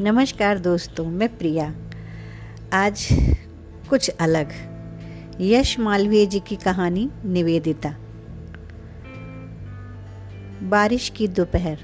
नमस्कार 0.00 0.58
दोस्तों, 0.58 1.04
मैं 1.04 1.38
प्रिया। 1.38 1.74
आज 2.72 3.08
कुछ 3.90 4.08
अलग। 4.08 4.48
यश 5.40 5.78
मालवीय 5.78 6.26
जी 6.26 6.40
की 6.40 6.56
कहानी 6.56 7.10
निवेदिता। 7.24 7.90
बारिश 10.62 11.08
की 11.08 11.28
दोपहर, 11.28 11.78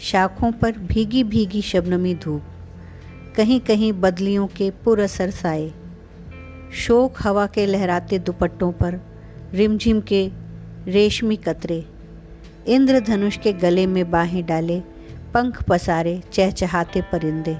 शाखों 0.00 0.52
पर 0.52 0.78
भीगी 0.78 1.24
भीगी 1.24 1.62
शबनमी 1.62 2.14
धूप 2.14 2.42
कहीं 3.36 3.60
कहीं 3.60 3.92
बदलियों 3.92 4.46
के 4.46 4.70
पुरअसर 4.70 5.30
साए। 5.30 5.72
शोक 6.72 7.14
हवा 7.20 7.46
के 7.46 7.66
लहराते 7.66 8.18
दुपट्टों 8.18 8.72
पर 8.72 9.00
रिमझिम 9.54 10.00
के 10.00 10.30
रेशमी 10.86 11.36
कतरे, 11.36 11.84
इंद्रधनुष 12.66 13.38
के 13.38 13.52
गले 13.52 13.86
में 13.86 14.10
बाहें 14.10 14.46
डाले 14.46 14.82
पंख 15.34 15.62
पसारे 15.62 16.22
चहचहाते 16.32 17.00
परिंदे। 17.00 17.56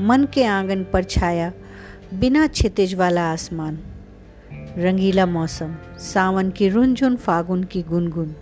मन 0.00 0.26
के 0.34 0.44
आँगन 0.44 0.84
पर 0.84 1.04
छाया 1.04 1.52
बिना 2.14 2.46
छितिज 2.46 2.94
वाला 2.94 3.32
आसमान। 3.32 3.78
रंगीला 4.78 5.26
मौसम, 5.26 5.74
सावन 5.98 6.50
की 6.50 6.68
रुनझुन 6.68 7.16
फागुन 7.16 7.64
की 7.64 7.82
गुनगुन। 7.82 8.34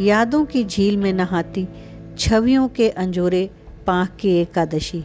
यादों 0.00 0.44
की 0.44 0.64
झील 0.64 0.96
में 0.96 1.12
नहाती 1.12 1.68
छवियों 2.18 2.68
के 2.68 2.88
अंजोरे 2.90 3.50
पाँख 3.86 4.10
की 4.20 4.36
एकादशी। 4.36 5.04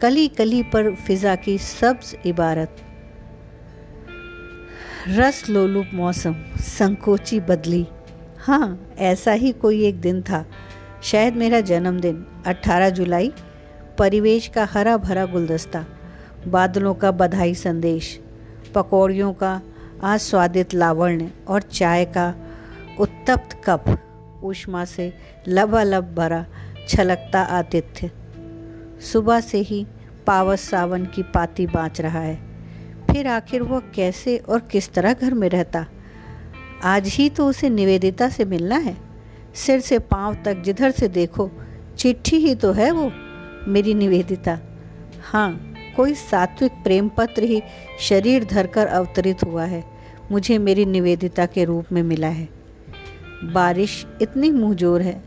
कली 0.00 0.28
कली 0.28 0.62
पर 0.62 0.94
फिजा 0.94 1.36
की 1.36 1.58
सब्ज 1.58 2.16
इबारत। 2.26 2.76
रस 5.08 5.48
लोलुप 5.50 5.86
मौसम, 5.94 6.36
संकोची 6.60 7.40
बदली। 7.40 7.86
हाँ 8.38 8.94
ऐसा 8.98 9.32
ही 9.32 9.52
कोई 9.52 9.84
एक 9.84 10.00
दिन 10.00 10.22
था। 10.22 10.46
शायद 11.02 11.34
मेरा 11.34 11.60
जन्मदिन 11.60 12.26
18 12.46 12.90
जुलाई, 12.90 13.32
परिवेश 13.98 14.48
का 14.48 14.64
हरा 14.64 14.96
भरा 14.96 15.26
गुलदस्ता, 15.26 15.86
बादलों 16.48 16.94
का 16.94 17.10
बधाई 17.10 17.54
संदेश, 17.54 18.20
पकौड़ियों 18.74 19.32
का 19.32 19.62
आस्वादित 20.02 20.74
लावण्य 20.74 21.30
और 21.48 21.62
चाय 21.62 22.04
का 22.04 22.34
उत्तप्त 23.00 23.60
कप, 23.64 23.84
उष्मा 24.44 24.84
से 24.84 25.14
लबालब 25.48 26.14
भरा 26.14 26.46
छलकता 26.88 27.40
आतिथ्य। 27.40 28.10
सुबह 29.12 29.40
से 29.40 29.58
ही 29.58 29.86
पावस 30.26 30.60
सावन 30.60 31.04
की 31.06 31.22
पाती 31.22 31.66
बाँच 31.66 32.00
रहा 32.00 32.20
है। 32.20 32.38
फिर 33.10 33.26
आखिर 33.26 33.62
वह 33.62 33.80
कैसे 33.80 34.36
और 34.36 34.60
किस 34.60 34.92
तरह 34.92 35.12
घर 35.12 35.34
में 35.34 35.48
रहता? 35.48 35.86
आज 36.84 37.08
ही 37.08 37.30
तो 37.30 37.46
उसे 37.46 37.68
निवेदिता 37.68 38.28
से 38.28 38.44
मिलना 38.44 38.76
है। 38.76 39.07
सिर 39.58 39.80
से 39.80 39.98
पाँव 39.98 40.36
तक 40.44 40.62
जिधर 40.62 40.90
से 40.90 41.08
देखो, 41.08 41.50
चिट्ठी 41.98 42.36
ही 42.36 42.54
तो 42.54 42.72
है 42.72 42.90
वो, 42.90 43.10
मेरी 43.66 43.94
निवेदिता। 43.94 44.58
हाँ 45.22 45.74
कोई 45.96 46.14
सात्विक 46.14 46.72
प्रेम 46.84 47.08
पत्र 47.08 47.42
ही 47.42 47.62
शरीर 48.00 48.44
धरकर 48.44 48.86
अवतरित 48.86 49.42
हुआ 49.44 49.64
है, 49.64 49.82
मुझे 50.30 50.58
मेरी 50.58 50.84
निवेदिता 50.86 51.46
के 51.46 51.64
रूप 51.64 51.92
में 51.92 52.02
मिला 52.02 52.28
है। 52.28 52.48
बारिश 53.44 54.04
इतनी 54.22 54.50
मुँहजोर 54.50 55.02
है 55.02 55.22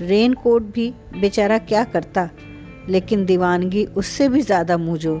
रेन 0.00 0.34
कोट 0.34 0.62
भी 0.74 0.88
बेचारा 1.20 1.58
क्या 1.58 1.82
करता, 1.84 2.28
लेकिन 2.88 3.24
दीवानगी 3.24 3.84
उससे 3.86 4.28
भी 4.28 4.40
ज़्यादा 4.42 4.76
मुँहजोर। 4.78 5.20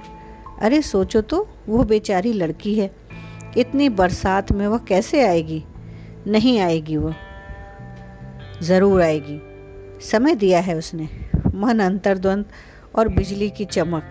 अरे 0.60 0.80
सोचो 0.82 1.20
तो 1.22 1.46
वो 1.68 1.82
बेचारी 1.84 2.32
लड़की 2.32 2.74
है, 2.74 2.90
इतनी 3.56 3.88
बरसात 3.90 4.52
में 4.52 4.66
वह 4.66 4.78
कैसे 4.78 5.26
आएगी? 5.26 5.62
नहीं 6.26 6.58
आएगी 6.60 6.96
वह 6.96 7.14
ज़रूर 8.62 9.02
आएगी। 9.02 9.40
समय 10.00 10.34
दिया 10.34 10.60
है 10.60 10.76
उसने। 10.76 11.08
मन 11.54 11.78
अंतर्द्वंद 11.78 12.44
और 12.94 13.08
बिजली 13.08 13.50
की 13.50 13.64
चमक। 13.64 14.02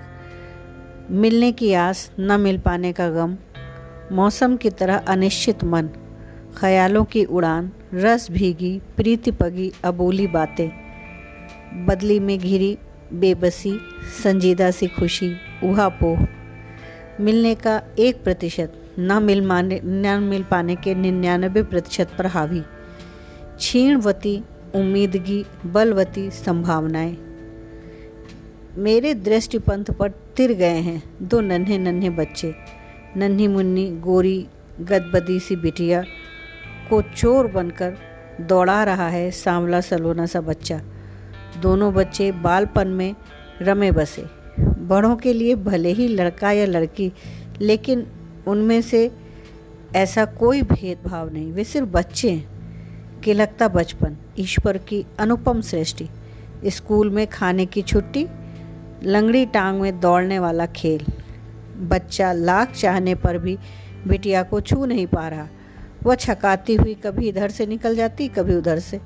मिलने 1.11 1.51
की 1.51 1.73
आस, 1.73 2.11
न 2.19 2.39
मिल 2.39 2.57
पाने 2.57 2.93
का 2.93 3.09
गम। 3.09 3.37
मौसम 4.11 4.57
की 4.57 4.69
तरह 4.69 4.97
अनिश्चित 4.97 5.63
मन। 5.63 5.89
ख्यालों 6.57 7.03
की 7.03 7.23
उड़ान। 7.25 7.71
रस 7.93 8.31
भीगी, 8.31 8.81
प्रीति 8.97 9.31
पगी, 9.31 9.71
अबोली 9.83 10.27
बातें। 10.27 10.69
बदली 11.85 12.19
में 12.19 12.39
घिरी, 12.39 12.77
बेबसी, 13.13 13.79
संजीदा 14.23 14.71
सी 14.71 14.87
खुशी 14.87 15.33
उहापोह 15.63 16.27
मिलने 17.19 17.55
का 17.55 17.81
एक 17.99 18.23
प्रतिशत, 18.23 18.73
न 18.99 19.23
मिल 19.23 19.41
माने, 19.41 19.81
न 19.83 20.19
मिल 20.23 20.43
पाने 20.43 20.75
के 20.75 20.95
निन्यानबे 20.95 21.63
प्रतिशत 21.63 22.09
पर 22.17 22.25
हावी। 22.25 22.63
क्षीणवती, 23.61 24.43
उम्मीदगी, 24.75 25.45
बलवती 25.65 26.31
संभावनाएँ। 26.31 27.17
मेरे 28.75 29.13
दृष्टिपंथ 29.13 29.85
पर 29.85 30.09
तिर 30.09 30.53
गए 30.53 30.79
हैं 30.79 31.03
दो 31.21 31.41
नन्हे 31.41 31.77
नन्हे 31.77 32.09
बच्चे। 32.09 32.55
नन्ही 33.17 33.47
मुन्नी, 33.47 33.91
गोरी, 33.91 34.47
गदबदी 34.81 35.39
सी 35.39 35.55
बिटिया 35.55 36.01
को 36.89 37.01
चोर 37.01 37.47
बनकर 37.47 37.97
दौड़ा 38.41 38.83
रहा 38.83 39.07
है 39.07 39.31
सांवला 39.31 39.81
सलोना 39.81 40.25
सा 40.25 40.41
बच्चा। 40.41 40.81
दोनों 41.61 41.93
बच्चे 41.93 42.31
बालपन 42.31 42.87
में 42.87 43.15
रमे 43.61 43.91
बसे। 43.91 44.25
बड़ों 44.59 45.15
के 45.15 45.33
लिए 45.33 45.55
भले 45.55 45.89
ही 45.89 46.07
लड़का 46.07 46.51
या 46.51 46.65
लड़की, 46.65 47.13
लेकिन 47.61 48.07
उनमें 48.47 48.81
से 48.81 49.11
ऐसा 49.95 50.25
कोई 50.25 50.61
भेदभाव 50.61 51.33
नहीं। 51.33 51.51
वे 51.51 51.63
सिर्फ़ 51.63 51.89
बच्चे 51.89 52.31
हैं। 52.31 52.50
किलकता 53.23 53.67
बचपन, 53.67 54.17
ईश्वर 54.39 54.77
की 54.77 55.05
अनुपम 55.19 55.61
सृष्टि। 55.61 56.07
स्कूल 56.67 57.09
में 57.09 57.25
खाने 57.27 57.65
की 57.65 57.81
छुट्टी, 57.81 58.25
लंगड़ी 59.03 59.45
टांग 59.45 59.79
में 59.81 59.99
दौड़ने 59.99 60.39
वाला 60.39 60.65
खेल। 60.65 61.05
बच्चा 61.89 62.31
लाख 62.33 62.71
चाहने 62.71 63.15
पर 63.15 63.37
भी 63.37 63.57
बिटिया 64.07 64.43
को 64.43 64.61
छू 64.61 64.85
नहीं 64.85 65.05
पा 65.07 65.27
रहा। 65.27 65.47
वह 66.03 66.15
छकाती 66.15 66.75
हुई 66.75 66.93
कभी 66.95 67.27
इधर 67.29 67.49
से 67.49 67.65
निकल 67.65 67.95
जाती, 67.95 68.27
कभी 68.27 68.55
उधर 68.55 68.79
से। 68.79 68.99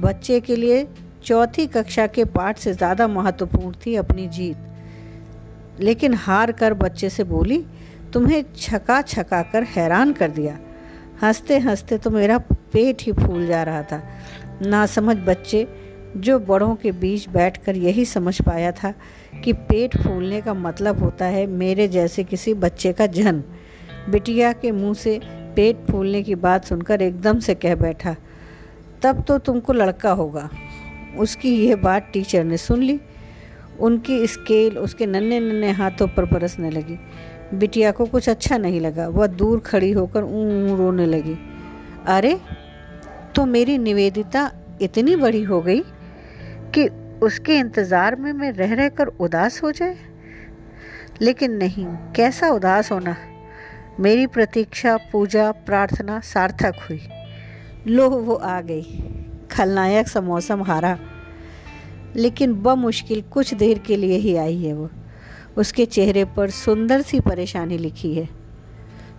बच्चे 0.00 0.40
के 0.40 0.56
लिए 0.56 0.86
चौथी 1.24 1.66
कक्षा 1.66 2.06
के 2.06 2.24
पाठ 2.24 2.58
से 2.58 2.72
ज़्यादा 2.72 3.08
महत्वपूर्ण 3.08 3.74
थी 3.86 3.94
अपनी 3.94 4.26
जीत। 4.28 5.80
लेकिन 5.80 6.14
हार 6.14 6.52
कर 6.52 6.74
बच्चे 6.74 7.08
से 7.10 7.24
बोली, 7.24 7.64
तुम्हें 8.12 8.44
छका 8.56 9.00
छका 9.02 9.42
कर 9.42 9.62
हैरान 9.62 10.12
कर 10.12 10.30
दिया। 10.30 10.58
हँसते 11.24 11.58
हँसते 11.58 11.96
तो 11.98 12.10
मेरा 12.10 12.38
पेट 12.72 13.02
ही 13.02 13.12
फूल 13.12 13.46
जा 13.46 13.62
रहा 13.62 13.82
था। 13.82 14.02
ना 14.62 14.84
समझ 14.86 15.16
बच्चे 15.18 15.66
जो 16.16 16.38
बड़ों 16.38 16.74
के 16.74 16.90
बीच 16.92 17.28
बैठकर 17.28 17.76
यही 17.76 18.04
समझ 18.04 18.40
पाया 18.42 18.72
था 18.72 18.92
कि 19.44 19.52
पेट 19.52 19.96
फूलने 19.96 20.40
का 20.40 20.54
मतलब 20.54 21.02
होता 21.02 21.24
है 21.26 21.46
मेरे 21.46 21.88
जैसे 21.88 22.24
किसी 22.24 22.54
बच्चे 22.54 22.92
का 22.92 23.06
जन्म। 23.06 23.42
बिटिया 24.10 24.52
के 24.52 24.70
मुँह 24.72 24.94
से 24.94 25.18
पेट 25.56 25.86
फूलने 25.90 26.22
की 26.22 26.34
बात 26.34 26.64
सुनकर 26.64 27.02
एकदम 27.02 27.38
से 27.38 27.54
कह 27.54 27.74
बैठा, 27.74 28.14
तब 29.02 29.24
तो 29.28 29.38
तुमको 29.38 29.72
लड़का 29.72 30.12
होगा। 30.12 30.48
उसकी 31.18 31.56
यह 31.66 31.76
बात 31.76 32.10
टीचर 32.12 32.44
ने 32.44 32.56
सुन 32.56 32.82
ली। 32.82 33.00
उनकी 33.80 34.26
स्केल 34.26 34.78
उसके 34.78 35.06
नन्हे 35.06 35.40
नन्हे 35.40 35.70
हाथों 35.70 36.08
पर 36.08 36.24
बरसने 36.24 36.70
लगी। 36.70 36.98
बिटिया 37.54 37.90
को 37.90 38.06
कुछ 38.06 38.28
अच्छा 38.28 38.58
नहीं 38.58 38.80
लगा। 38.80 39.08
वह 39.08 39.26
दूर 39.26 39.60
खड़ी 39.60 39.92
होकर 39.92 40.24
ऊँ 40.24 40.78
रोने 40.78 41.06
लगी। 41.06 41.36
अरे 42.06 42.40
तो 43.36 43.46
मेरी 43.46 43.78
निवेदिता 43.78 44.50
इतनी 44.82 45.16
बड़ी 45.16 45.42
हो 45.42 45.60
गई 45.60 45.80
कि 46.74 46.88
उसके 47.22 47.58
इंतज़ार 47.58 48.16
में 48.16 48.32
मैं 48.32 48.52
रह 48.52 48.74
रह 48.74 48.88
कर 48.88 49.06
उदास 49.06 49.62
हो 49.62 49.72
जाए? 49.72 49.96
लेकिन 51.22 51.52
नहीं, 51.52 51.86
कैसा 51.86 52.48
उदास 52.48 52.92
होना? 52.92 53.16
मेरी 54.00 54.26
प्रतीक्षा, 54.26 54.96
पूजा, 54.96 55.52
प्रार्थना 55.52 56.20
सार्थक 56.20 56.74
हुई। 56.90 57.00
लो 57.86 58.10
वो 58.10 58.34
आ 58.34 58.60
गई। 58.60 58.82
खलनायक 59.50 60.08
सा 60.08 60.20
मौसम 60.20 60.62
हारा। 60.62 60.98
लेकिन 62.16 62.62
बमुश्किल 62.62 63.22
कुछ 63.22 63.54
देर 63.54 63.78
के 63.78 63.96
लिए 63.96 64.16
ही 64.16 64.36
आई 64.36 64.58
है 64.58 64.72
वो। 64.72 64.90
उसके 65.58 65.86
चेहरे 65.86 66.24
पर 66.24 66.50
सुंदर 66.50 67.02
सी 67.02 67.20
परेशानी 67.20 67.78
लिखी 67.78 68.14
है। 68.14 68.28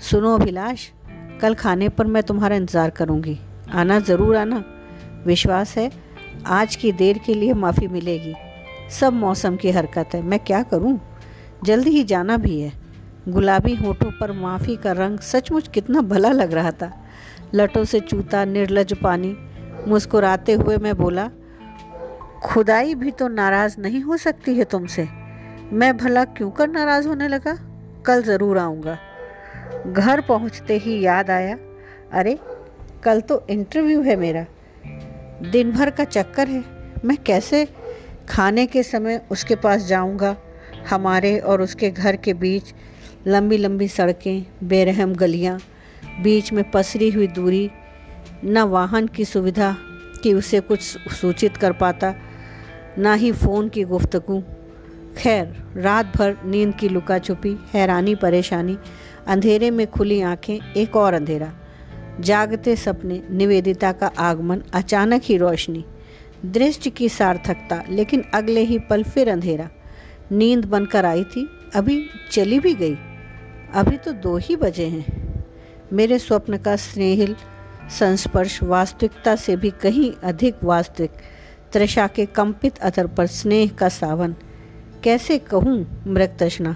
सुनो 0.01 0.33
अभिलाष, 0.35 0.87
कल 1.41 1.53
खाने 1.53 1.89
पर 1.89 2.07
मैं 2.07 2.23
तुम्हारा 2.23 2.55
इंतज़ार 2.55 2.89
करूँगी। 2.89 3.37
आना 3.71 3.99
ज़रूर 3.99 4.35
आना। 4.35 4.63
विश्वास 5.25 5.77
है, 5.77 5.89
आज 6.45 6.75
की 6.75 6.91
देर 6.91 7.17
के 7.17 7.33
लिए 7.33 7.53
माफ़ी 7.53 7.87
मिलेगी। 7.87 8.33
सब 8.91 9.13
मौसम 9.13 9.55
की 9.55 9.71
हरकत 9.71 10.09
है। 10.13 10.21
मैं 10.21 10.39
क्या 10.39 10.63
करूँ? 10.63 10.99
जल्दी 11.63 11.89
ही 11.89 12.03
जाना 12.03 12.37
भी 12.37 12.59
है। 12.61 12.71
गुलाबी 13.29 13.73
होठों 13.75 14.11
पर 14.11 14.31
माफ़ी 14.31 14.75
का 14.75 14.91
रंग 14.91 15.19
सचमुच 15.19 15.67
कितना 15.67 16.01
भला 16.01 16.29
लग 16.29 16.53
रहा 16.53 16.71
था। 16.71 16.91
लटों 17.55 17.83
से 17.83 17.99
चूता 17.99 18.45
निर्लज 18.45 18.93
पानी। 18.93 19.35
मुस्कुराते 19.87 20.53
हुए 20.53 20.77
मैं 20.77 20.95
बोला, 20.97 21.29
खुदाई 22.43 22.95
भी 22.95 23.11
तो 23.11 23.27
नाराज़ 23.27 23.79
नहीं 23.79 24.01
हो 24.01 24.17
सकती 24.17 24.55
है 24.55 24.63
तुमसे। 24.63 25.07
मैं 25.73 25.97
भला 25.97 26.25
क्यों 26.25 26.51
कर 26.51 26.67
नाराज़ 26.67 27.07
होने 27.07 27.27
लगा? 27.27 27.57
कल 28.05 28.23
ज़रूर 28.23 28.57
आऊँगा। 28.57 28.99
घर 29.87 30.21
पहुँचते 30.21 30.77
ही 30.77 31.01
याद 31.01 31.29
आया, 31.29 31.57
अरे, 32.11 32.39
कल 33.03 33.21
तो 33.21 33.47
इंटरव्यू 33.49 34.01
है 34.01 34.15
मेरा। 34.15 34.45
दिन 35.51 35.71
भर 35.71 35.89
का 35.89 36.03
चक्कर 36.03 36.47
है, 36.47 36.63
मैं 37.05 37.17
कैसे 37.17 37.67
खाने 38.29 38.65
के 38.65 38.83
समय 38.83 39.21
उसके 39.31 39.55
पास 39.55 39.85
जाऊँगा? 39.85 40.37
हमारे 40.89 41.39
और 41.39 41.61
उसके 41.61 41.89
घर 41.89 42.15
के 42.15 42.33
बीच 42.33 42.63
लंबी 43.27 43.57
लंबी 43.57 43.87
सड़कें, 43.87 44.45
बेरहम 44.63 45.15
गलियाँ, 45.15 45.59
बीच 46.21 46.53
में 46.53 46.71
पसरी 46.71 47.09
हुई 47.09 47.27
दूरी, 47.27 47.71
न 48.43 48.57
वाहन 48.57 49.07
की 49.07 49.25
सुविधा 49.25 49.77
कि 50.23 50.33
उसे 50.33 50.59
कुछ 50.59 50.81
सूचित 51.11 51.57
कर 51.57 51.71
पाता, 51.71 52.15
ना 52.97 53.13
ही 53.13 53.31
फ़ोन 53.31 53.69
की 53.69 53.83
गुफ्तगु। 53.83 54.43
खैर, 55.17 55.63
रात 55.77 56.17
भर 56.17 56.37
नींद 56.45 56.75
की 56.75 56.89
लुका 56.89 57.19
छुपी, 57.19 57.57
हैरानी, 57.73 58.15
परेशानी, 58.15 58.77
अंधेरे 59.27 59.71
में 59.71 59.87
खुली 59.87 60.21
आँखें, 60.21 60.73
एक 60.77 60.95
और 60.95 61.13
अंधेरा। 61.13 61.53
जागते 62.19 62.75
सपने, 62.75 63.23
निवेदिता 63.31 63.91
का 63.91 64.07
आगमन, 64.07 64.61
अचानक 64.73 65.21
ही 65.23 65.37
रोशनी। 65.37 65.85
दृष्टि 66.45 66.89
की 66.89 67.09
सार्थकता, 67.09 67.83
लेकिन 67.89 68.23
अगले 68.33 68.61
ही 68.61 68.79
पल 68.79 69.03
फिर 69.03 69.29
अंधेरा। 69.29 69.69
नींद 70.31 70.65
बनकर 70.65 71.05
आई 71.05 71.23
थी, 71.23 71.49
अभी 71.75 72.05
चली 72.31 72.59
भी 72.59 72.73
गई। 72.73 72.97
अभी 73.73 73.97
तो 73.97 74.11
दो 74.11 74.37
ही 74.37 74.55
बजे 74.55 74.85
हैं। 74.85 75.33
मेरे 75.93 76.19
स्वप्न 76.19 76.57
का 76.57 76.75
स्नेहिल, 76.75 77.35
संस्पर्श 77.99 78.63
वास्तविकता 78.63 79.35
से 79.35 79.55
भी 79.55 79.69
कहीं 79.69 80.11
अधिक 80.23 80.55
वास्तविक। 80.63 81.11
त्रिषा 81.73 82.07
के 82.07 82.25
कंपित 82.25 82.77
अतर 82.77 83.07
पर 83.07 83.27
स्नेह 83.27 83.71
का 83.79 83.89
सावन 83.89 84.35
कैसे 85.05 85.37
कहूँ, 85.37 86.03
मृग 86.07 86.29
तृष्णा? 86.39 86.75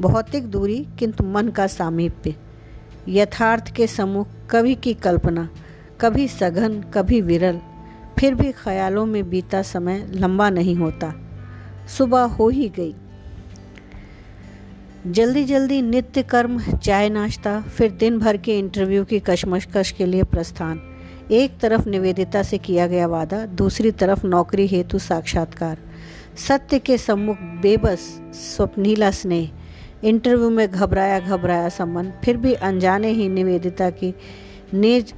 भौतिक 0.00 0.46
दूरी 0.46 0.86
किंतु 0.98 1.24
मन 1.24 1.48
का 1.48 1.66
सामीप्य। 1.66 2.34
यथार्थ 3.08 3.74
के 3.74 3.86
सम्मुख 3.86 4.28
कभी 4.50 4.74
की 4.74 4.94
कल्पना, 4.94 5.48
कभी 6.00 6.28
सघन, 6.28 6.80
कभी 6.94 7.20
विरल, 7.20 7.60
फिर 8.18 8.34
भी 8.34 8.52
ख्यालों 8.52 9.06
में 9.06 9.30
बीता 9.30 9.62
समय 9.62 10.08
लंबा 10.14 10.50
नहीं 10.50 10.74
होता। 10.74 11.14
सुबह 11.98 12.20
हो 12.20 12.48
ही 12.48 12.68
गई। 12.68 12.94
जल्दी 15.06 15.44
जल्दी 15.44 15.82
नित्य 15.82 16.22
कर्म, 16.22 16.60
चाय 16.60 17.08
नाश्ता, 17.08 17.60
फिर 17.60 17.90
दिन 17.90 18.18
भर 18.18 18.36
के 18.36 18.58
इंटरव्यू 18.58 19.04
की 19.04 19.20
कशमकश 19.20 19.90
के 19.90 20.06
लिए 20.06 20.22
प्रस्थान। 20.22 20.80
एक 21.30 21.58
तरफ़ 21.58 21.88
निवेदिता 21.88 22.42
से 22.42 22.58
किया 22.58 22.86
गया 22.86 23.06
वादा, 23.06 23.46
दूसरी 23.46 23.90
तरफ़ 23.90 24.26
नौकरी 24.26 24.66
हेतु 24.66 24.98
साक्षात्कार। 24.98 25.78
सत्य 26.48 26.78
के 26.78 26.98
सम्मुख 26.98 27.36
बेबस 27.36 28.00
स्वप्नीला 28.34 29.10
स्नेह 29.10 29.50
इंटरव्यू 30.04 30.50
में 30.50 30.70
घबराया 30.70 31.20
घबराया 31.20 31.68
संबंध 31.68 32.12
फिर 32.24 32.36
भी 32.36 32.54
अनजाने 32.54 33.08
ही 33.08 33.28
निवेदिता 33.28 33.90
की 33.90 34.14
नेज 34.74 35.14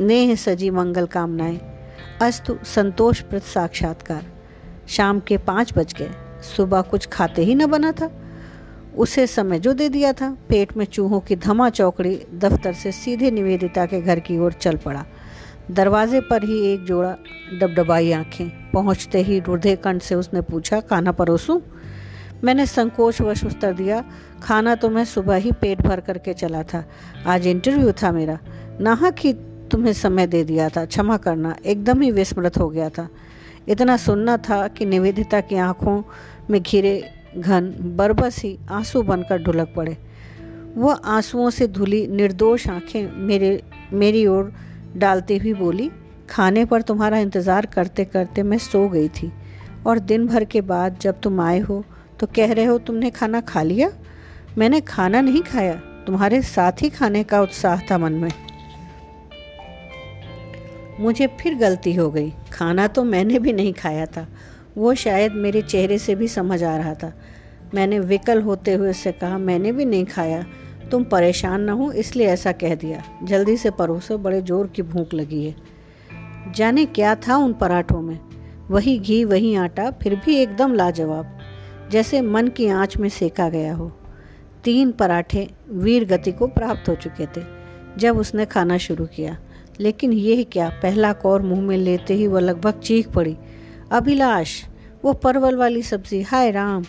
नेह 0.00 0.34
सजी 0.34 0.70
मंगल 0.70 1.06
कामनाएँ। 1.06 1.60
अस्तु, 2.22 2.56
संतोषप्रद 2.64 3.42
साक्षात्कार। 3.42 4.26
शाम 4.88 5.20
के 5.20 5.36
पाँच 5.38 5.72
बज 5.76 5.94
गए। 5.94 6.10
सुबह 6.56 6.80
कुछ 6.80 7.06
खाते 7.06 7.42
ही 7.42 7.54
न 7.54 7.66
बना 7.66 7.92
था। 7.92 8.10
उसे 8.96 9.26
समय 9.26 9.58
जो 9.58 9.72
दे 9.72 9.88
दिया 9.88 10.12
था। 10.12 10.36
पेट 10.48 10.76
में 10.76 10.84
चूहों 10.84 11.20
की 11.20 11.36
धमा 11.36 11.70
चौकड़ी 11.70 12.22
दफ्तर 12.34 12.72
से 12.72 12.92
सीधे 12.92 13.30
निवेदिता 13.30 13.86
के 13.86 14.00
घर 14.00 14.20
की 14.20 14.38
ओर 14.38 14.52
चल 14.52 14.76
पड़ा। 14.76 15.04
दरवाजे 15.70 16.20
पर 16.20 16.44
ही 16.44 16.72
एक 16.72 16.84
जोड़ा 16.84 17.16
डबडबाई 17.60 18.12
आँखें। 18.12 18.70
पहुँचते 18.72 19.22
ही 19.22 19.40
रुधे 19.40 19.76
कंठ 19.76 20.02
से 20.02 20.14
उसने 20.14 20.40
पूछा, 20.40 20.80
खाना 20.80 21.12
परोसूं? 21.12 21.60
मैंने 22.44 22.66
संकोचवश 22.66 23.44
उत्तर 23.44 23.72
दिया, 23.72 24.04
खाना 24.42 24.74
तो 24.74 24.90
मैं 24.90 25.04
सुबह 25.04 25.34
ही 25.34 25.52
पेट 25.52 25.82
भर 25.82 26.00
करके 26.00 26.34
चला 26.34 26.62
था। 26.62 26.84
आज 27.26 27.46
इंटरव्यू 27.46 27.92
था 27.92 28.12
मेरा। 28.12 28.38
नाहक 28.80 29.16
ही 29.18 29.32
तुम्हें 29.70 29.92
समय 29.92 30.26
दे 30.26 30.44
दिया 30.44 30.68
था, 30.68 30.84
क्षमा 30.84 31.16
करना। 31.16 31.56
एकदम 31.66 32.00
ही 32.00 32.10
विस्मृत 32.10 32.58
हो 32.58 32.68
गया 32.68 32.88
था। 32.88 33.08
इतना 33.68 33.96
सुनना 33.96 34.36
था 34.36 34.68
कि 34.68 34.86
निवेदिता 34.86 35.40
की 35.40 35.56
आँखों 35.56 36.02
में 36.50 36.62
घिरे 36.62 37.10
घन 37.38 37.74
बरबस 37.80 38.42
ही 38.42 38.58
आँसू 38.70 39.02
बनकर 39.02 39.42
ढुलक 39.42 39.72
पड़े। 39.76 39.96
वह 40.76 40.94
आंसुओं 40.94 41.50
से 41.50 41.68
धुली 41.68 42.06
निर्दोष 42.06 42.68
आँखें 42.68 43.12
मेरे, 43.12 43.62
मेरी 43.92 44.26
ओर 44.26 44.52
डालती 44.98 45.36
हुई 45.38 45.52
बोली, 45.54 45.90
खाने 46.30 46.64
पर 46.64 46.82
तुम्हारा 46.82 47.18
इंतज़ार 47.18 47.66
करते 47.66 48.04
करते 48.06 48.42
मैं 48.42 48.58
सो 48.60 48.88
गई 48.88 49.08
थी, 49.10 49.30
और 49.86 49.98
दिन 50.00 50.26
भर 50.26 50.44
के 50.44 50.60
बाद 50.62 50.98
जब 51.00 51.20
तुम 51.20 51.40
आए 51.40 51.58
हो 51.60 51.84
तो 52.20 52.26
कह 52.26 52.52
रहे 52.52 52.64
हो 52.64 52.78
तुमने 52.80 53.10
खाना 53.10 53.40
खा 53.42 53.62
लिया? 53.62 53.90
मैंने 54.58 54.80
खाना 54.82 55.20
नहीं 55.20 55.42
खाया, 55.42 55.74
तुम्हारे 56.06 56.40
साथ 56.42 56.82
ही 56.82 56.88
खाने 56.90 57.22
का 57.24 57.40
उत्साह 57.42 57.80
था 57.80 57.98
मन 57.98 58.12
में। 58.14 58.30
मुझे 61.00 61.26
फिर 61.40 61.54
गलती 61.54 61.94
हो 61.94 62.10
गई। 62.10 62.32
खाना 62.52 62.86
तो 62.88 63.04
मैंने 63.04 63.38
भी 63.38 63.52
नहीं 63.52 63.72
खाया 63.72 64.06
था, 64.06 64.26
वो 64.76 64.94
शायद 64.96 65.32
मेरे 65.34 65.62
चेहरे 65.62 65.98
से 65.98 66.14
भी 66.14 66.28
समझ 66.28 66.62
आ 66.62 66.76
रहा 66.76 66.94
था। 66.94 67.12
मैंने 67.74 67.98
विकल 68.00 68.40
होते 68.42 68.72
हुए 68.72 68.90
उससे 68.90 69.12
कहा, 69.12 69.38
मैंने 69.38 69.72
भी 69.72 69.84
नहीं 69.84 70.04
खाया 70.06 70.44
तुम 70.90 71.04
परेशान 71.04 71.60
ना 71.60 71.72
हो, 71.72 71.92
इसलिए 71.92 72.26
ऐसा 72.26 72.52
कह 72.52 72.74
दिया। 72.74 73.02
जल्दी 73.22 73.56
से 73.56 73.70
परोसो, 73.70 74.18
बड़े 74.18 74.42
ज़ोर 74.42 74.66
की 74.66 74.82
भूख 74.82 75.14
लगी 75.14 75.44
है। 75.44 75.54
जाने 76.54 76.86
क्या 76.86 77.14
था 77.14 77.36
उन 77.36 77.52
पराठों 77.52 78.00
में? 78.02 78.18
वही 78.70 78.98
घी, 78.98 79.24
वही 79.24 79.54
आटा, 79.54 79.90
फिर 79.90 80.14
भी 80.14 80.36
एकदम 80.36 80.74
लाजवाब, 80.74 81.38
जैसे 81.90 82.20
मन 82.20 82.48
की 82.48 82.68
आँच 82.68 82.96
में 82.96 83.08
सेका 83.08 83.48
गया 83.48 83.74
हो। 83.74 83.92
तीन 84.64 84.92
पराठे 84.92 85.48
वीर 85.70 86.04
गति 86.04 86.32
को 86.32 86.46
प्राप्त 86.46 86.88
हो 86.88 86.94
चुके 86.94 87.26
थे, 87.26 87.44
जब 87.98 88.18
उसने 88.18 88.46
खाना 88.46 88.78
शुरू 88.78 89.06
किया। 89.06 89.38
लेकिन 89.80 90.12
यह 90.12 90.44
क्या, 90.52 90.68
पहला 90.68 91.12
कौर 91.12 91.42
मुँह 91.42 91.60
में 91.60 91.76
लेते 91.76 92.14
ही 92.14 92.26
वह 92.26 92.40
लगभग 92.40 92.80
चीख 92.80 93.08
पड़ी। 93.08 93.36
अभिलाष, 93.92 94.64
वो 95.04 95.12
परवल 95.12 95.56
वाली 95.56 95.82
सब्ज़ी, 95.82 96.22
हाय 96.22 96.50
राम! 96.50 96.84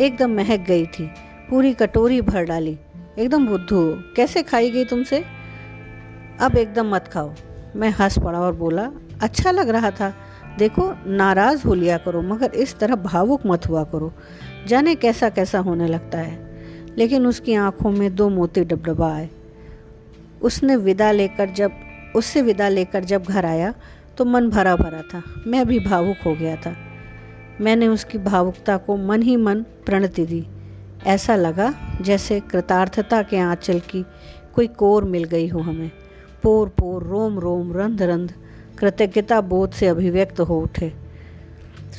एकदम 0.00 0.30
महक 0.30 0.60
गई 0.60 0.86
थी, 0.86 1.06
पूरी 1.50 1.72
कटोरी 1.72 2.20
भर 2.20 2.44
डाली। 2.44 2.78
एकदम 3.18 3.46
बुद्धू, 3.46 3.92
कैसे 4.16 4.42
खाई 4.42 4.70
गई 4.70 4.84
तुमसे? 4.84 5.24
अब 6.40 6.56
एकदम 6.56 6.94
मत 6.94 7.08
खाओ। 7.08 7.34
मैं 7.76 7.90
हंस 7.90 8.18
पड़ा 8.18 8.40
और 8.40 8.54
बोला 8.54 8.90
अच्छा 9.22 9.50
लग 9.50 9.68
रहा 9.68 9.90
था। 9.90 10.14
देखो, 10.58 11.10
नाराज़ 11.10 11.64
हो 11.64 11.74
लिया 11.74 11.98
करो, 11.98 12.22
मगर 12.22 12.50
इस 12.50 12.78
तरह 12.78 12.94
भावुक 12.94 13.40
मत 13.46 13.66
हुआ 13.68 13.84
करो। 13.84 14.12
जाने 14.66 14.94
कैसा 14.94 15.28
कैसा 15.28 15.58
होने 15.58 15.88
लगता 15.88 16.18
है। 16.18 16.60
लेकिन 16.98 17.26
उसकी 17.26 17.54
आँखों 17.54 17.90
में 17.90 18.14
दो 18.14 18.28
मोती 18.28 18.64
डबडबा 18.64 19.14
आए। 19.14 19.30
उसने 20.42 20.76
विदा 20.76 21.10
लेकर 21.10 21.50
जब, 21.50 21.72
उससे 22.16 22.42
विदा 22.42 22.68
लेकर 22.68 23.04
जब 23.04 23.22
घर 23.22 23.46
आया 23.46 23.74
तो 24.18 24.24
मन 24.24 24.48
भरा 24.48 24.76
भरा 24.76 25.02
था। 25.02 25.22
मैं 25.46 25.66
भी 25.66 25.80
भावुक 25.80 26.16
हो 26.26 26.34
गया 26.34 26.56
था। 26.56 26.76
मैंने 27.60 27.88
उसकी 27.88 28.18
भावुकता 28.18 28.76
को 28.76 28.96
मन 28.96 29.22
ही 29.22 29.36
मन 29.36 29.62
प्रणति 29.62 30.26
दी। 30.26 30.46
ऐसा 31.06 31.36
लगा 31.36 31.72
जैसे 32.00 32.40
कृतार्थता 32.40 33.22
के 33.22 33.38
आंचल 33.38 33.80
की 33.80 34.04
कोई 34.54 34.66
कोर 34.66 35.04
मिल 35.04 35.24
गई 35.24 35.48
हो 35.48 35.58
हमें। 35.58 35.90
पोर 36.42 36.68
पोर 36.68 37.02
रोम 37.02 37.38
रोम 37.38 37.72
रंध 37.72 38.02
रंध 38.02 38.32
कृतज्ञता 38.78 39.40
बोध 39.40 39.72
से 39.72 39.86
अभिव्यक्त 39.86 40.40
हो 40.40 40.60
उठे। 40.60 40.92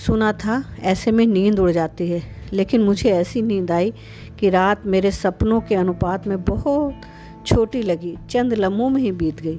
सुना 0.05 0.31
था 0.33 0.63
ऐसे 0.81 1.11
में 1.11 1.25
नींद 1.27 1.59
उड़ 1.59 1.71
जाती 1.71 2.09
है, 2.09 2.21
लेकिन 2.53 2.81
मुझे 2.81 3.11
ऐसी 3.11 3.41
नींद 3.41 3.71
आई 3.71 3.93
कि 4.39 4.49
रात 4.49 4.85
मेरे 4.85 5.11
सपनों 5.11 5.61
के 5.61 5.75
अनुपात 5.75 6.27
में 6.27 6.43
बहुत 6.43 7.01
छोटी 7.47 7.81
लगी, 7.81 8.17
चंद 8.29 8.53
लम्हों 8.53 8.89
में 8.89 9.01
ही 9.01 9.11
बीत 9.11 9.41
गई। 9.41 9.55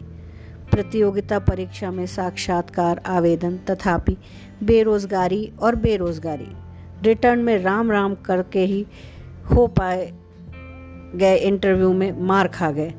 प्रतियोगिता 0.71 1.39
परीक्षा 1.39 1.91
में 1.91 2.07
साक्षात्कार, 2.07 3.03
आवेदन, 3.07 3.57
तथापि 3.71 4.17
बेरोजगारी 4.63 5.53
और 5.63 5.77
बेरोजगारी। 5.77 6.49
रिटर्न 7.03 7.39
में 7.39 7.59
राम 7.59 7.91
राम 7.91 8.15
करके 8.15 8.65
ही 8.65 8.87
हो 9.55 9.67
पाए 9.67 10.13
गए 11.15 11.37
इंटरव्यू 11.37 11.93
में 11.93 12.21
मार 12.21 12.49
खा 12.49 12.71
गए। 12.71 12.93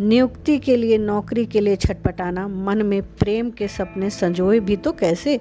नियुक्ति 0.00 0.58
के 0.58 0.76
लिए, 0.76 0.98
नौकरी 0.98 1.44
के 1.46 1.60
लिए 1.60 1.76
छटपटाना, 1.76 2.48
मन 2.48 2.82
में 2.82 3.02
प्रेम 3.02 3.50
के 3.50 3.68
सपने 3.68 4.10
संजोए 4.10 4.60
भी 4.60 4.76
तो 4.76 4.92
कैसे? 4.92 5.40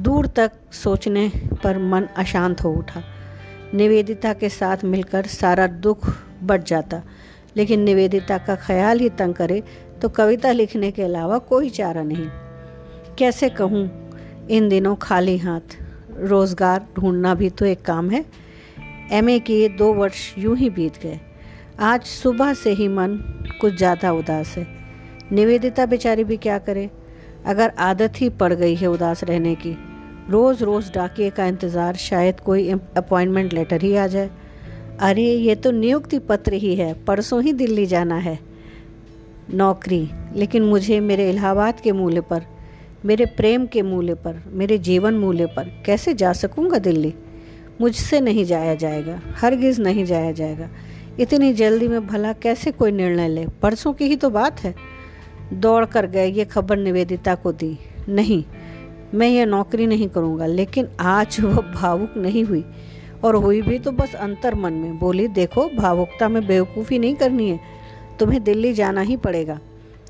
दूर 0.00 0.26
तक 0.26 0.52
सोचने 0.72 1.30
पर 1.64 1.78
मन 1.78 2.08
अशांत 2.16 2.62
हो 2.64 2.72
उठा। 2.72 3.02
निवेदिता 3.74 4.32
के 4.32 4.48
साथ 4.48 4.84
मिलकर 4.84 5.26
सारा 5.26 5.66
दुख 5.66 6.08
बढ़ 6.42 6.62
जाता। 6.62 7.02
लेकिन 7.56 7.80
निवेदिता 7.80 8.38
का 8.38 8.54
ख्याल 8.56 9.00
ही 9.00 9.08
तंग 9.10 9.34
करे 9.34 9.62
तो 10.02 10.08
कविता 10.08 10.52
लिखने 10.52 10.90
के 10.90 11.02
अलावा 11.02 11.38
कोई 11.38 11.70
चारा 11.70 12.02
नहीं। 12.02 12.26
कैसे 13.18 13.48
कहूँ, 13.48 13.88
इन 14.50 14.68
दिनों 14.68 14.94
खाली 14.96 15.36
हाथ, 15.38 15.76
रोज़गार 16.20 16.86
ढूंढना 16.96 17.34
भी 17.34 17.50
तो 17.50 17.64
एक 17.66 17.82
काम 17.82 18.10
है। 18.10 18.24
एमए 19.12 19.38
किए 19.38 19.68
दो 19.68 19.92
वर्ष 19.92 20.34
यूँ 20.38 20.56
ही 20.56 20.70
बीत 20.70 20.96
गए। 21.02 21.18
आज 21.80 22.02
सुबह 22.02 22.52
से 22.54 22.70
ही 22.70 22.88
मन 22.88 23.16
कुछ 23.60 23.76
ज़्यादा 23.76 24.12
उदास 24.12 24.54
है। 24.58 24.66
निवेदिता 25.32 25.86
बेचारी 25.86 26.24
भी 26.24 26.36
क्या 26.36 26.58
करे? 26.58 26.90
अगर 27.46 27.72
आदत 27.78 28.12
ही 28.16 28.28
पड़ 28.28 28.52
गई 28.52 28.74
है 28.74 28.86
उदास 28.86 29.24
रहने 29.24 29.54
की 29.54 29.76
रोज़ 30.30 30.64
रोज़ 30.64 30.90
डाकिए 30.92 31.30
का 31.30 31.46
इंतज़ार, 31.46 31.96
शायद 31.96 32.40
कोई 32.40 32.70
अपॉइंटमेंट 32.70 33.52
लेटर 33.52 33.82
ही 33.82 33.96
आ 33.96 34.06
जाए। 34.06 34.30
अरे, 35.00 35.22
ये 35.22 35.54
तो 35.54 35.70
नियुक्ति 35.70 36.18
पत्र 36.18 36.52
ही 36.52 36.74
है, 36.76 36.92
परसों 37.04 37.42
ही 37.42 37.52
दिल्ली 37.52 37.86
जाना 37.86 38.16
है। 38.16 38.38
नौकरी, 39.54 40.08
लेकिन 40.34 40.62
मुझे 40.62 41.00
मेरे 41.00 41.30
इलाहाबाद 41.30 41.80
के 41.80 41.92
मूल्य 41.92 42.20
पर, 42.20 42.42
मेरे 43.04 43.26
प्रेम 43.26 43.66
के 43.66 43.82
मूल्य 43.82 44.14
पर, 44.14 44.42
मेरे 44.46 44.78
जीवन 44.78 45.14
मूल्य 45.14 45.46
पर 45.46 45.82
कैसे 45.86 46.14
जा 46.14 46.32
सकूँगा 46.32 46.78
दिल्ली? 46.78 47.14
मुझसे 47.80 48.20
नहीं 48.20 48.44
जाया 48.44 48.74
जाएगा, 48.74 49.20
हरगिज़ 49.36 49.80
नहीं 49.80 50.04
जाया 50.04 50.32
जाएगा। 50.32 50.68
इतनी 51.20 51.52
जल्दी 51.52 51.88
में 51.88 52.06
भला 52.06 52.32
कैसे 52.32 52.70
कोई 52.70 52.90
निर्णय 52.90 53.28
ले? 53.28 53.46
परसों 53.46 53.92
की 53.92 54.04
ही 54.04 54.16
तो 54.16 54.30
बात 54.30 54.60
है। 54.60 54.74
दौड़ 55.52 55.84
कर 55.84 56.06
गए, 56.06 56.30
ये 56.30 56.44
खबर 56.44 56.76
निवेदिता 56.76 57.34
को 57.34 57.52
दी। 57.52 57.78
नहीं, 58.08 58.44
मैं 59.14 59.28
ये 59.28 59.44
नौकरी 59.44 59.86
नहीं 59.86 60.08
करूँगा, 60.08 60.46
लेकिन 60.46 60.88
आज 61.00 61.40
वह 61.40 61.72
भावुक 61.72 62.14
नहीं 62.16 62.44
हुई। 62.44 62.64
और 63.24 63.34
हुई 63.34 63.62
भी 63.62 63.78
तो 63.78 63.90
बस 63.90 64.14
अंतर 64.14 64.54
मन 64.54 64.72
में। 64.72 64.98
बोली, 64.98 65.28
देखो, 65.28 65.70
भावुकता 65.76 66.28
में 66.28 66.46
बेवकूफ़ी 66.46 66.98
नहीं 66.98 67.14
करनी 67.14 67.50
है, 67.50 67.60
तुम्हें 68.18 68.44
दिल्ली 68.44 68.72
जाना 68.72 69.00
ही 69.00 69.16
पड़ेगा। 69.16 69.60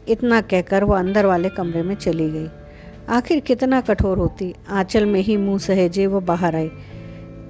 इतना 0.08 0.40
कहकर 0.40 0.84
वह 0.84 0.98
अंदर 0.98 1.26
वाले 1.26 1.48
कमरे 1.48 1.82
में 1.82 1.94
चली 1.94 2.30
गई। 2.30 2.48
आखिर 3.08 3.40
कितना 3.40 3.80
कठोर 3.80 4.18
होती, 4.18 4.54
आंचल 4.68 5.06
में 5.06 5.20
ही 5.20 5.36
मुँह 5.36 5.58
सहेजे 5.58 6.06
वह 6.06 6.20
बाहर 6.20 6.56
आई। 6.56 6.70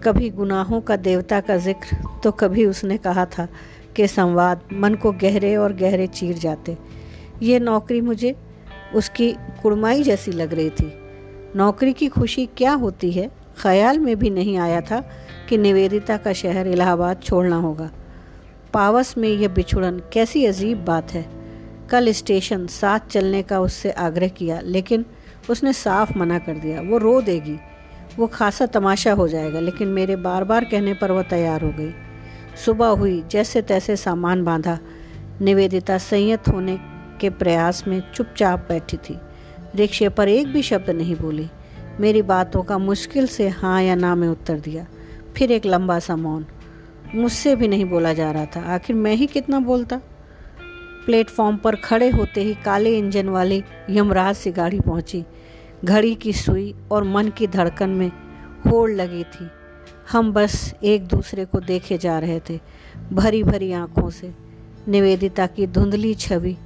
कभी 0.05 0.29
गुनाहों 0.31 0.81
का 0.81 0.97
देवता 0.97 1.41
का 1.41 1.57
ज़िक्र 1.57 1.97
तो 2.25 2.31
कभी 2.33 2.65
उसने 2.67 2.97
कहा 2.99 3.25
था 3.29 3.47
कि 3.97 4.07
संवाद 4.09 4.61
मन 4.73 4.95
को 4.95 5.13
गहरे 5.13 5.55
और 5.57 5.73
गहरे 5.73 6.07
चीर 6.07 6.39
जाते। 6.39 6.77
ये 7.43 7.59
नौकरी 7.61 8.01
मुझे 8.01 8.35
उसकी 8.95 9.33
कुड़माई 9.63 10.03
जैसी 10.03 10.33
लग 10.33 10.55
रही 10.55 10.71
थी। 10.71 10.93
नौकरी 11.57 11.93
की 11.93 12.09
खुशी 12.09 12.47
क्या 12.57 12.73
होती 12.73 13.11
है? 13.11 13.31
ख्याल 13.59 13.99
में 13.99 14.17
भी 14.19 14.31
नहीं 14.31 14.57
आया 14.59 14.81
था 14.81 15.01
कि 15.49 15.59
निवेदिता 15.59 16.17
का 16.17 16.33
शहर 16.33 16.67
इलाहाबाद 16.67 17.23
छोड़ना 17.23 17.57
होगा। 17.57 17.91
पावस 18.73 19.17
में 19.19 19.29
यह 19.29 19.49
बिछुड़न 19.49 20.03
कैसी 20.13 20.45
अजीब 20.47 20.85
बात 20.85 21.13
है। 21.13 21.25
कल 21.91 22.13
स्टेशन 22.13 22.67
साथ 22.67 23.09
चलने 23.11 23.43
का 23.43 23.61
उससे 23.61 23.91
आग्रह 23.91 24.29
किया, 24.29 24.61
लेकिन 24.61 25.05
उसने 25.51 25.73
साफ़ 25.73 26.19
मना 26.19 26.39
कर 26.39 26.59
दिया, 26.59 26.81
वो 26.81 26.99
रो 26.99 27.21
देगी। 27.21 27.59
वो 28.19 28.27
खासा 28.27 28.67
तमाशा 28.67 29.13
हो 29.13 29.29
जाएगा, 29.29 29.61
लेकिन 29.61 29.89
मेरे 29.89 30.17
बार 30.17 30.45
बार 30.45 30.65
कहने 30.65 30.95
पर 30.95 31.13
वह 31.13 31.23
तैयार 31.23 31.63
हो 31.63 31.71
गई। 31.71 31.95
सुबह 32.65 32.87
हुई 32.87 33.23
जैसे 33.31 33.63
तैसे 33.63 33.97
सामान 33.97 34.45
बांधा। 34.45 34.79
निवेदिता 35.41 35.99
संयत 35.99 36.49
होने 36.49 36.79
के 37.21 37.31
प्रयास 37.31 37.85
में 37.89 38.03
चुपचाप 38.15 38.67
बैठी 38.69 38.97
थी। 38.97 39.19
रिक्शे 39.75 40.09
पर 40.09 40.29
एक 40.29 40.47
भी 40.47 40.63
शब्द 40.63 40.91
नहीं 40.91 41.17
बोली। 41.17 41.49
मेरी 42.01 42.23
बातों 42.23 42.63
का 42.63 42.79
मुश्किल 42.79 43.27
से 43.27 43.49
हाँ 43.49 43.83
या 43.83 43.95
ना 43.95 44.15
में 44.15 44.29
उत्तर 44.29 44.61
दिया। 44.61 44.87
फिर 45.37 45.53
एक 45.53 45.67
लंबा 45.67 45.99
सा 45.99 46.17
मौन। 46.17 46.47
मुझसे 47.15 47.57
भी 47.57 47.69
नहीं 47.69 47.85
बोला 47.85 48.13
जा 48.13 48.31
रहा 48.31 48.47
था। 48.47 48.75
आखिर 48.75 48.97
मैं 48.97 49.15
ही 49.15 49.27
कितना 49.27 49.61
बोलता? 49.61 50.01
प्लेटफॉर्म 51.07 51.57
पर 51.57 51.77
खड़े 51.77 52.11
होते 52.11 52.43
ही 52.43 52.55
काले 52.55 52.99
इंजन 52.99 53.29
वाली 53.29 53.65
यमराज 53.91 54.37
से 54.37 54.53
गाड़ी 54.53 54.81
पहुँची। 54.81 55.25
घड़ी 55.85 56.15
की 56.15 56.33
सुई 56.33 56.75
और 56.91 57.05
मन 57.05 57.29
की 57.29 57.47
धड़कन 57.47 57.91
में 57.91 58.13
होड़ 58.67 58.91
लगी 58.91 59.25
थी। 59.25 59.51
हम 60.13 60.33
बस 60.33 60.75
एक 60.85 61.07
दूसरे 61.07 61.45
को 61.45 61.61
देखे 61.61 61.99
जा 61.99 62.19
रहे 62.19 62.41
थे, 62.51 62.61
भरी 63.13 63.43
भरी 63.43 63.73
आँखों 63.73 64.11
से। 64.11 64.35
निवेदिता 64.89 65.47
की 65.47 65.67
धुंधली 65.67 66.15
छवि, 66.15 66.57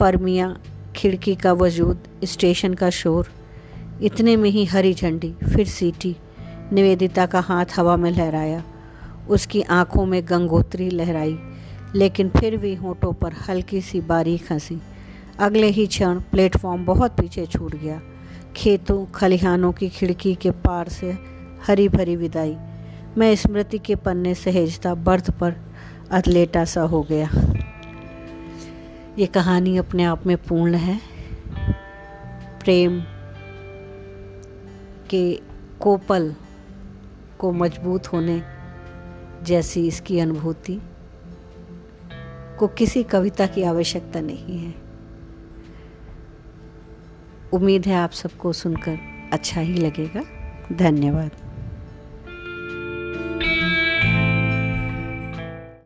परमिया, 0.00 0.56
खिड़की 0.96 1.34
का 1.34 1.52
वजूद, 1.52 1.98
स्टेशन 2.24 2.74
का 2.74 2.90
शोर, 2.90 3.28
इतने 4.02 4.36
में 4.36 4.50
ही 4.50 4.64
हरी 4.64 4.94
झंडी, 4.94 5.32
फिर 5.32 5.66
सीटी। 5.66 6.16
निवेदिता 6.72 7.26
का 7.26 7.40
हाथ 7.40 7.66
हवा 7.76 7.96
में 7.96 8.10
लहराया, 8.10 8.64
उसकी 9.28 9.62
आँखों 9.62 10.06
में 10.06 10.22
गंगोत्री 10.24 10.90
लहराई, 10.90 11.38
लेकिन 11.94 12.28
फिर 12.28 12.56
भी 12.56 12.74
होठों 12.74 13.12
पर 13.12 13.32
हल्की 13.32 13.80
सी 13.80 14.00
बारीक 14.00 14.52
हँसी। 14.52 14.80
अगले 15.38 15.66
ही 15.66 15.86
क्षण 15.86 16.20
प्लेटफॉर्म 16.20 16.84
बहुत 16.84 17.10
पीछे 17.10 17.46
छूट 17.46 17.76
गया। 17.76 18.00
खेतों, 18.56 19.06
खलिहानों 19.06 19.72
की 19.72 19.88
खिड़की 19.88 20.34
के 20.34 20.50
पार 20.50 20.88
से 20.88 21.18
हरी 21.66 21.88
भरी 21.88 22.16
विदाई। 22.16 22.56
मैं 23.18 23.36
स्मृति 23.36 23.78
के 23.78 23.94
पन्ने 23.94 24.34
सहेजता 24.34 24.94
बर्थ 24.94 25.30
पर 25.30 25.54
अथलेटा 26.10 26.64
सा 26.64 26.80
हो 26.80 27.02
गया। 27.02 27.30
ये 29.18 29.26
कहानी 29.26 29.76
अपने 29.76 30.04
आप 30.04 30.26
में 30.26 30.36
पूर्ण 30.36 30.74
है। 30.74 31.00
प्रेम 32.64 33.00
के 35.10 35.40
कोपल 35.80 36.34
को 37.38 37.52
मज़बूत 37.52 38.06
होने 38.06 38.42
जैसी 39.42 39.86
इसकी 39.86 40.18
अनुभूति 40.18 40.80
को 42.58 42.68
किसी 42.68 43.02
कविता 43.02 43.46
की 43.46 43.62
आवश्यकता 43.62 44.20
नहीं 44.20 44.58
है। 44.58 44.89
उम्मीद 47.52 47.86
है 47.86 47.94
आप 47.94 48.10
सबको 48.10 48.52
सुनकर 48.52 48.98
अच्छा 49.32 49.60
ही 49.60 49.74
लगेगा। 49.74 50.22
धन्यवाद। 50.72 51.30